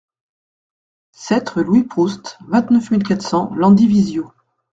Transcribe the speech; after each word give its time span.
sept 1.11 1.49
rue 1.49 1.63
Louis 1.63 1.83
Proust, 1.83 2.39
vingt-neuf 2.47 2.89
mille 2.89 3.03
quatre 3.03 3.21
cents 3.21 3.53
Landivisiau 3.53 4.31